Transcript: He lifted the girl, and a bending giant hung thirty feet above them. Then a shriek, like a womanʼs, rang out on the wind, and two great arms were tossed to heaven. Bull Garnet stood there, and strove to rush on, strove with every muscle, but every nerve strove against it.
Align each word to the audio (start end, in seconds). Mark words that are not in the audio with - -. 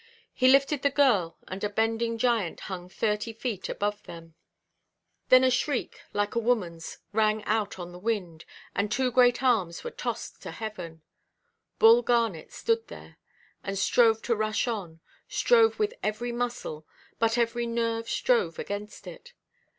He 0.33 0.47
lifted 0.47 0.81
the 0.81 0.89
girl, 0.89 1.37
and 1.47 1.63
a 1.63 1.69
bending 1.69 2.17
giant 2.17 2.61
hung 2.61 2.89
thirty 2.89 3.33
feet 3.33 3.69
above 3.69 4.01
them. 4.01 4.33
Then 5.29 5.43
a 5.43 5.51
shriek, 5.51 6.01
like 6.11 6.35
a 6.35 6.39
womanʼs, 6.39 6.97
rang 7.13 7.43
out 7.43 7.77
on 7.77 7.91
the 7.91 7.99
wind, 7.99 8.43
and 8.75 8.91
two 8.91 9.11
great 9.11 9.43
arms 9.43 9.83
were 9.83 9.91
tossed 9.91 10.41
to 10.41 10.49
heaven. 10.49 11.03
Bull 11.77 12.01
Garnet 12.01 12.51
stood 12.51 12.87
there, 12.87 13.17
and 13.63 13.77
strove 13.77 14.23
to 14.23 14.35
rush 14.35 14.67
on, 14.67 15.01
strove 15.27 15.77
with 15.77 15.93
every 16.01 16.31
muscle, 16.31 16.87
but 17.19 17.37
every 17.37 17.67
nerve 17.67 18.09
strove 18.09 18.57
against 18.57 19.05
it. 19.05 19.33